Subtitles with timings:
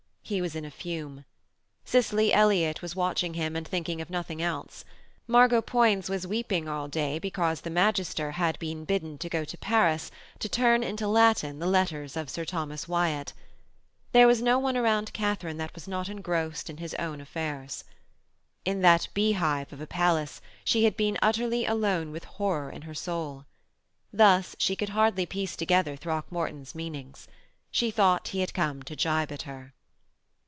[0.23, 1.25] He was in a fume.
[1.83, 4.85] Cicely Elliott was watching him and thinking of nothing else,
[5.27, 9.57] Margot Poins was weeping all day, because the magister had been bidden to go to
[9.57, 10.09] Paris
[10.39, 13.33] to turn into Latin the letters of Sir Thomas Wyatt.
[14.13, 17.83] There was no one around Katharine that was not engrossed in his own affairs.
[18.63, 22.95] In that beehive of a place she had been utterly alone with horror in her
[22.95, 23.47] soul.
[24.13, 27.27] Thus she could hardly piece together Throckmorton's meanings.
[27.69, 29.73] She thought he had come to gibe at her.